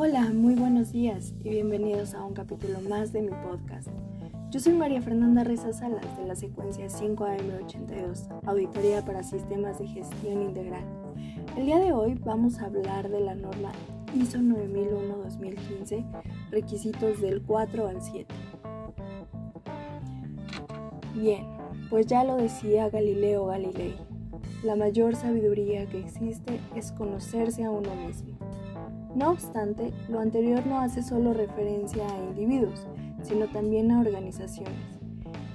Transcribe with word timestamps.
Hola, 0.00 0.30
muy 0.32 0.54
buenos 0.54 0.92
días 0.92 1.34
y 1.42 1.48
bienvenidos 1.48 2.14
a 2.14 2.22
un 2.22 2.32
capítulo 2.32 2.80
más 2.88 3.12
de 3.12 3.20
mi 3.20 3.30
podcast. 3.30 3.88
Yo 4.48 4.60
soy 4.60 4.74
María 4.74 5.02
Fernanda 5.02 5.42
Reza 5.42 5.72
Salas 5.72 6.16
de 6.16 6.24
la 6.24 6.36
secuencia 6.36 6.86
5AM82, 6.86 8.28
Auditoría 8.46 9.04
para 9.04 9.24
Sistemas 9.24 9.80
de 9.80 9.88
Gestión 9.88 10.42
Integral. 10.42 10.84
El 11.56 11.66
día 11.66 11.80
de 11.80 11.92
hoy 11.92 12.14
vamos 12.14 12.60
a 12.60 12.66
hablar 12.66 13.08
de 13.08 13.18
la 13.18 13.34
norma 13.34 13.72
ISO 14.14 14.38
9001-2015, 14.38 16.22
requisitos 16.52 17.20
del 17.20 17.42
4 17.42 17.88
al 17.88 18.00
7. 18.00 18.32
Bien, 21.16 21.44
pues 21.90 22.06
ya 22.06 22.22
lo 22.22 22.36
decía 22.36 22.88
Galileo 22.88 23.46
Galilei, 23.46 23.96
la 24.62 24.76
mayor 24.76 25.16
sabiduría 25.16 25.86
que 25.86 25.98
existe 25.98 26.60
es 26.76 26.92
conocerse 26.92 27.64
a 27.64 27.72
uno 27.72 27.90
mismo. 28.06 28.47
No 29.14 29.30
obstante, 29.30 29.92
lo 30.08 30.20
anterior 30.20 30.66
no 30.66 30.80
hace 30.80 31.02
solo 31.02 31.32
referencia 31.32 32.06
a 32.06 32.18
individuos, 32.18 32.86
sino 33.22 33.46
también 33.46 33.90
a 33.90 34.00
organizaciones. 34.00 34.98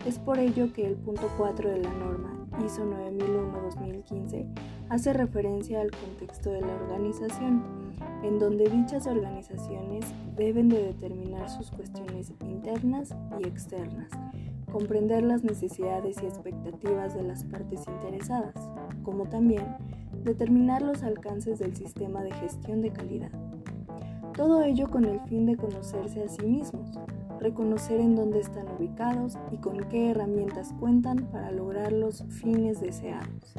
Es 0.06 0.20
por 0.20 0.40
ello 0.40 0.74
que 0.74 0.86
el 0.86 0.96
punto 0.96 1.30
4 1.38 1.70
de 1.70 1.82
la 1.82 1.94
norma 1.94 2.48
ISO 2.66 2.84
9001-2015 2.86 4.46
hace 4.90 5.14
referencia 5.14 5.82
al 5.82 5.92
contexto 5.92 6.52
de 6.52 6.62
la 6.62 6.76
organización, 6.76 7.64
en 8.24 8.40
donde 8.40 8.70
dichas 8.70 9.08
organizaciones 9.08 10.06
deben 10.36 10.70
de 10.70 10.84
determinar 10.84 11.50
sus 11.50 11.72
cuestiones 11.72 12.32
internas 12.42 13.16
y 13.40 13.48
externas, 13.48 14.10
comprender 14.72 15.24
las 15.24 15.44
necesidades 15.44 16.22
y 16.22 16.26
expectativas 16.26 17.16
de 17.16 17.24
las 17.24 17.44
partes 17.46 17.88
interesadas, 17.88 18.56
como 19.04 19.26
también 19.26 19.64
determinar 20.24 20.82
los 20.82 21.04
alcances 21.04 21.60
del 21.60 21.76
sistema 21.76 22.24
de 22.24 22.32
gestión 22.34 22.82
de 22.82 22.92
calidad. 22.92 23.32
Todo 24.36 24.64
ello 24.64 24.90
con 24.90 25.06
el 25.06 25.20
fin 25.22 25.46
de 25.46 25.58
conocerse 25.58 26.24
a 26.24 26.28
sí 26.28 26.46
mismos, 26.46 27.00
reconocer 27.40 28.00
en 28.00 28.16
dónde 28.16 28.40
están 28.40 28.66
ubicados 28.80 29.38
y 29.52 29.58
con 29.58 29.78
qué 29.90 30.12
herramientas 30.12 30.74
cuentan 30.80 31.28
para 31.32 31.52
lograr 31.52 31.92
los 31.92 32.24
fines 32.30 32.82
deseados. 32.82 33.56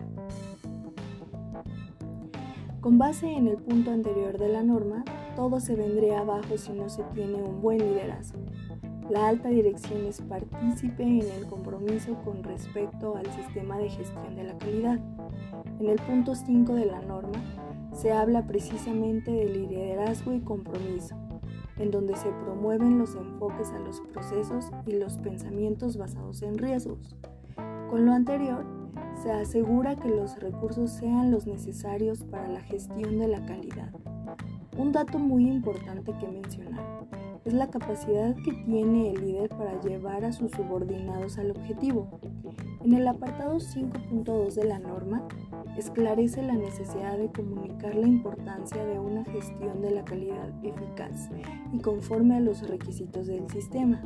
Con 2.81 2.99
base 2.99 3.31
en 3.31 3.49
el 3.49 3.57
punto 3.57 3.93
anterior 3.93 4.37
de 4.37 4.49
la 4.49 4.63
norma, 4.63 5.05
todo 5.37 5.61
se 5.61 5.77
vendría 5.77 6.21
abajo 6.21 6.59
si 6.59 6.73
no 6.73 6.89
se 6.89 7.03
tiene 7.15 7.43
un 7.43 7.63
buen 7.63 7.79
liderazgo. 7.79 8.41
La 9.11 9.29
alta 9.29 9.51
dirección 9.51 10.07
es 10.07 10.23
partícipe 10.23 11.03
en 11.03 11.21
el 11.21 11.47
compromiso 11.47 12.15
con 12.25 12.43
respecto 12.43 13.17
al 13.17 13.27
sistema 13.33 13.77
de 13.77 13.91
gestión 13.91 14.35
de 14.35 14.45
la 14.45 14.57
calidad. 14.57 14.99
En 15.79 15.91
el 15.91 15.99
punto 15.99 16.35
5 16.35 16.75
de 16.75 16.87
la 16.87 17.03
norma 17.03 17.39
se 17.93 18.13
habla 18.13 18.47
precisamente 18.47 19.31
de 19.31 19.45
liderazgo 19.45 20.33
y 20.33 20.41
compromiso, 20.41 21.17
en 21.77 21.91
donde 21.91 22.17
se 22.17 22.31
promueven 22.31 22.99
los 22.99 23.15
enfoques 23.15 23.73
a 23.73 23.79
los 23.79 24.01
procesos 24.01 24.71
y 24.87 24.93
los 24.93 25.19
pensamientos 25.19 25.99
basados 25.99 26.41
en 26.41 26.57
riesgos. 26.57 27.15
Con 27.91 28.07
lo 28.07 28.13
anterior, 28.13 28.65
se 29.23 29.31
asegura 29.31 29.97
que 29.97 30.09
los 30.09 30.41
recursos 30.41 30.91
sean 30.91 31.31
los 31.31 31.47
necesarios 31.47 32.25
para 32.25 32.49
la 32.49 32.61
gestión 32.61 33.19
de 33.19 33.29
la 33.29 33.45
calidad. 33.45 33.93
Un 34.79 34.93
dato 34.93 35.19
muy 35.19 35.47
importante 35.47 36.13
que 36.19 36.27
mencionar 36.27 37.07
es 37.45 37.53
la 37.53 37.71
capacidad 37.71 38.35
que 38.37 38.53
tiene 38.53 39.11
el 39.11 39.21
líder 39.21 39.51
para 39.51 39.81
llevar 39.83 40.25
a 40.25 40.33
sus 40.33 40.51
subordinados 40.53 41.39
al 41.39 41.51
objetivo. 41.51 42.21
En 42.83 42.95
el 42.95 43.07
apartado 43.07 43.57
5.2 43.57 44.55
de 44.55 44.65
la 44.65 44.79
norma, 44.79 45.27
esclarece 45.77 46.43
la 46.43 46.55
necesidad 46.55 47.19
de 47.19 47.31
comunicar 47.31 47.95
la 47.95 48.07
importancia 48.07 48.85
de 48.85 48.99
una 48.99 49.25
gestión 49.25 49.81
de 49.83 49.91
la 49.91 50.05
calidad 50.05 50.49
eficaz 50.63 51.31
y 51.73 51.79
conforme 51.81 52.37
a 52.37 52.41
los 52.41 52.69
requisitos 52.69 53.27
del 53.27 53.49
sistema, 53.51 54.03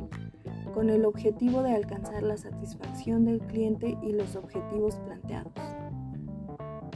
con 0.73 0.89
el 0.89 1.05
objetivo 1.05 1.61
de 1.63 1.73
alcanzar 1.73 2.23
la 2.23 2.37
satisfacción 2.37 3.25
del 3.25 3.39
cliente 3.39 3.97
y 4.01 4.13
los 4.13 4.35
objetivos 4.35 4.95
planteados. 4.97 5.53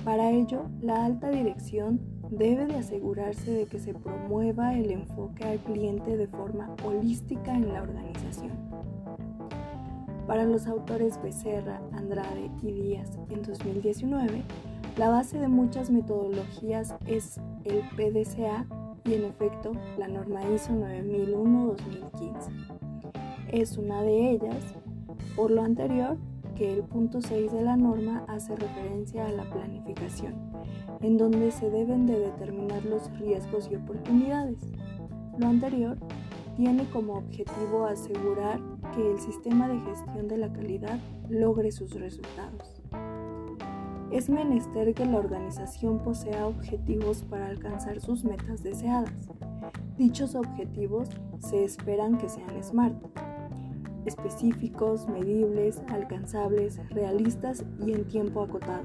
Para 0.03 0.31
ello, 0.31 0.69
la 0.81 1.05
alta 1.05 1.29
dirección 1.29 2.12
debe 2.37 2.65
de 2.65 2.75
asegurarse 2.75 3.51
de 3.51 3.65
que 3.65 3.79
se 3.79 3.93
promueva 3.93 4.75
el 4.75 4.91
enfoque 4.91 5.43
al 5.43 5.59
cliente 5.59 6.17
de 6.17 6.27
forma 6.27 6.75
holística 6.83 7.55
en 7.55 7.73
la 7.73 7.81
organización. 7.81 8.51
Para 10.27 10.45
los 10.45 10.67
autores 10.67 11.21
Becerra, 11.21 11.81
Andrade 11.91 12.49
y 12.61 12.71
Díaz 12.71 13.19
en 13.29 13.43
2019, 13.43 14.41
la 14.97 15.09
base 15.09 15.37
de 15.37 15.47
muchas 15.47 15.89
metodologías 15.89 16.95
es 17.05 17.39
el 17.65 17.81
PDCA 17.95 18.65
y 19.05 19.15
en 19.15 19.25
efecto 19.25 19.73
la 19.97 20.07
norma 20.07 20.41
ISO 20.49 20.71
9001-2015. 20.73 22.33
Es 23.51 23.77
una 23.77 24.01
de 24.01 24.31
ellas, 24.31 24.75
por 25.35 25.51
lo 25.51 25.61
anterior, 25.61 26.17
el 26.71 26.83
punto 26.83 27.19
6 27.21 27.51
de 27.51 27.61
la 27.61 27.75
norma 27.75 28.23
hace 28.27 28.55
referencia 28.55 29.25
a 29.25 29.31
la 29.31 29.43
planificación, 29.49 30.35
en 31.01 31.17
donde 31.17 31.51
se 31.51 31.69
deben 31.69 32.05
de 32.05 32.19
determinar 32.19 32.85
los 32.85 33.11
riesgos 33.19 33.69
y 33.71 33.75
oportunidades. 33.75 34.59
Lo 35.37 35.47
anterior 35.47 35.97
tiene 36.55 36.85
como 36.91 37.15
objetivo 37.15 37.85
asegurar 37.85 38.61
que 38.95 39.11
el 39.11 39.19
sistema 39.19 39.67
de 39.67 39.79
gestión 39.79 40.27
de 40.27 40.37
la 40.37 40.53
calidad 40.53 40.99
logre 41.29 41.71
sus 41.71 41.93
resultados. 41.95 42.81
Es 44.11 44.29
menester 44.29 44.93
que 44.93 45.05
la 45.05 45.17
organización 45.17 45.99
posea 45.99 46.45
objetivos 46.45 47.23
para 47.23 47.47
alcanzar 47.47 47.99
sus 47.99 48.23
metas 48.23 48.61
deseadas. 48.61 49.31
Dichos 49.97 50.35
objetivos 50.35 51.09
se 51.39 51.63
esperan 51.63 52.19
que 52.19 52.29
sean 52.29 52.63
SMART, 52.63 52.95
específicos, 54.05 55.07
medibles, 55.07 55.81
alcanzables, 55.87 56.79
realistas 56.89 57.63
y 57.85 57.93
en 57.93 58.05
tiempo 58.05 58.43
acotado. 58.43 58.83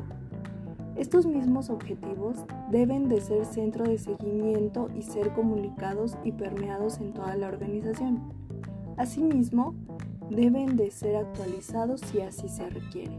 Estos 0.97 1.27
mismos 1.27 1.71
objetivos 1.71 2.39
deben 2.71 3.09
de 3.09 3.21
ser 3.21 3.45
centro 3.45 3.85
de 3.85 3.99
seguimiento 3.99 4.89
y 4.97 5.03
ser 5.03 5.33
comunicados 5.33 6.17
y 6.25 6.33
permeados 6.33 6.99
en 6.99 7.13
toda 7.13 7.37
la 7.37 7.49
organización. 7.49 8.33
Asimismo, 8.97 9.77
deben 10.29 10.77
de 10.77 10.91
ser 10.91 11.17
actualizados 11.17 12.01
si 12.01 12.21
así 12.21 12.49
se 12.49 12.69
requiere. 12.69 13.17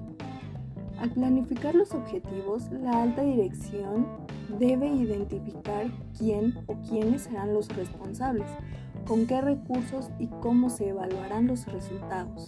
Al 0.99 1.11
planificar 1.11 1.73
los 1.73 1.93
objetivos, 1.93 2.69
la 2.71 3.03
alta 3.03 3.21
dirección 3.21 4.05
debe 4.59 4.87
identificar 4.87 5.89
quién 6.17 6.53
o 6.67 6.75
quiénes 6.81 7.21
serán 7.21 7.53
los 7.53 7.69
responsables, 7.69 8.49
con 9.05 9.25
qué 9.25 9.41
recursos 9.41 10.11
y 10.19 10.27
cómo 10.41 10.69
se 10.69 10.89
evaluarán 10.89 11.47
los 11.47 11.65
resultados. 11.67 12.45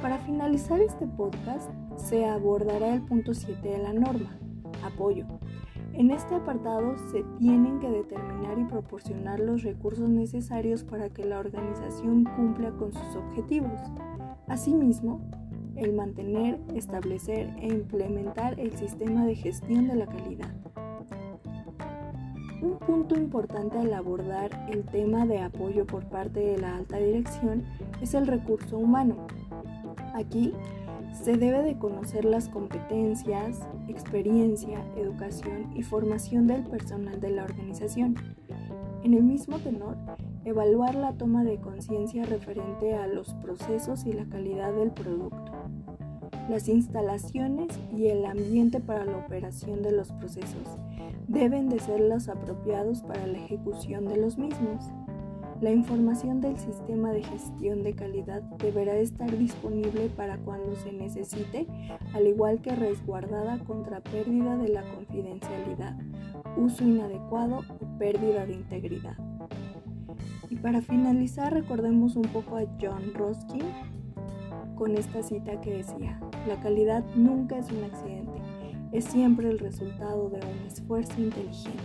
Para 0.00 0.18
finalizar 0.18 0.80
este 0.80 1.06
podcast, 1.06 1.70
se 1.96 2.26
abordará 2.26 2.94
el 2.94 3.02
punto 3.02 3.34
7 3.34 3.68
de 3.68 3.78
la 3.78 3.92
norma, 3.92 4.38
apoyo. 4.84 5.26
En 5.92 6.10
este 6.10 6.34
apartado 6.34 6.96
se 7.10 7.22
tienen 7.38 7.78
que 7.78 7.90
determinar 7.90 8.58
y 8.58 8.64
proporcionar 8.64 9.38
los 9.40 9.62
recursos 9.62 10.08
necesarios 10.08 10.84
para 10.84 11.10
que 11.10 11.24
la 11.24 11.38
organización 11.38 12.24
cumpla 12.24 12.70
con 12.72 12.92
sus 12.92 13.16
objetivos. 13.16 13.78
Asimismo, 14.48 15.20
el 15.76 15.92
mantener, 15.92 16.60
establecer 16.74 17.54
e 17.60 17.68
implementar 17.68 18.58
el 18.58 18.76
sistema 18.76 19.24
de 19.26 19.34
gestión 19.34 19.86
de 19.86 19.96
la 19.96 20.06
calidad. 20.06 20.52
Un 22.62 22.78
punto 22.78 23.16
importante 23.16 23.76
al 23.76 23.92
abordar 23.92 24.68
el 24.70 24.84
tema 24.84 25.26
de 25.26 25.40
apoyo 25.40 25.84
por 25.84 26.04
parte 26.04 26.38
de 26.38 26.58
la 26.58 26.76
alta 26.76 26.98
dirección 26.98 27.64
es 28.00 28.14
el 28.14 28.28
recurso 28.28 28.78
humano. 28.78 29.26
Aquí 30.14 30.54
se 31.12 31.36
debe 31.36 31.62
de 31.62 31.76
conocer 31.76 32.24
las 32.24 32.48
competencias, 32.48 33.58
experiencia, 33.88 34.78
educación 34.96 35.72
y 35.74 35.82
formación 35.82 36.46
del 36.46 36.62
personal 36.62 37.20
de 37.20 37.30
la 37.30 37.42
organización. 37.42 38.14
En 39.02 39.14
el 39.14 39.24
mismo 39.24 39.58
tenor, 39.58 39.96
evaluar 40.44 40.94
la 40.94 41.14
toma 41.14 41.42
de 41.42 41.58
conciencia 41.58 42.24
referente 42.26 42.94
a 42.94 43.08
los 43.08 43.34
procesos 43.34 44.06
y 44.06 44.12
la 44.12 44.26
calidad 44.26 44.72
del 44.72 44.92
producto, 44.92 45.41
las 46.48 46.68
instalaciones 46.68 47.68
y 47.96 48.08
el 48.08 48.24
ambiente 48.26 48.80
para 48.80 49.04
la 49.04 49.18
operación 49.18 49.82
de 49.82 49.92
los 49.92 50.10
procesos 50.12 50.78
deben 51.28 51.68
de 51.68 51.78
ser 51.78 52.00
los 52.00 52.28
apropiados 52.28 53.02
para 53.02 53.26
la 53.26 53.38
ejecución 53.38 54.06
de 54.06 54.16
los 54.16 54.38
mismos. 54.38 54.84
La 55.60 55.70
información 55.70 56.40
del 56.40 56.58
sistema 56.58 57.12
de 57.12 57.22
gestión 57.22 57.84
de 57.84 57.94
calidad 57.94 58.42
deberá 58.58 58.96
estar 58.96 59.30
disponible 59.38 60.08
para 60.16 60.36
cuando 60.38 60.74
se 60.74 60.92
necesite, 60.92 61.68
al 62.14 62.26
igual 62.26 62.60
que 62.60 62.74
resguardada 62.74 63.58
contra 63.60 64.00
pérdida 64.00 64.56
de 64.56 64.68
la 64.70 64.82
confidencialidad, 64.82 65.96
uso 66.56 66.82
inadecuado 66.82 67.60
o 67.80 67.98
pérdida 67.98 68.44
de 68.44 68.54
integridad. 68.54 69.16
Y 70.50 70.56
para 70.56 70.82
finalizar 70.82 71.54
recordemos 71.54 72.16
un 72.16 72.24
poco 72.24 72.56
a 72.56 72.64
John 72.80 73.14
Ruskin 73.14 73.62
con 74.82 74.96
esta 74.96 75.22
cita 75.22 75.60
que 75.60 75.74
decía, 75.74 76.18
la 76.48 76.58
calidad 76.58 77.04
nunca 77.14 77.56
es 77.56 77.70
un 77.70 77.84
accidente, 77.84 78.42
es 78.90 79.04
siempre 79.04 79.48
el 79.48 79.60
resultado 79.60 80.28
de 80.28 80.38
un 80.38 80.66
esfuerzo 80.66 81.20
inteligente. 81.20 81.78